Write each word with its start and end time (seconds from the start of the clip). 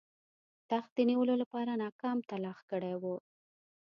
تخت 0.69 0.89
د 0.97 0.99
نیولو 1.09 1.33
لپاره 1.41 1.71
ناکام 1.83 2.17
تلاښ 2.29 2.59
کړی 2.71 2.93
وو. 3.01 3.15